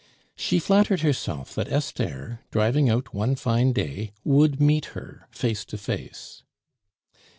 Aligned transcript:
She 0.35 0.57
flattered 0.57 1.01
herself 1.01 1.53
that 1.53 1.71
Esther, 1.71 2.39
driving 2.49 2.89
out 2.89 3.13
one 3.13 3.35
fine 3.35 3.71
day, 3.71 4.13
would 4.23 4.59
meet 4.59 4.85
her 4.97 5.27
face 5.29 5.63
to 5.65 5.77
face. 5.77 6.41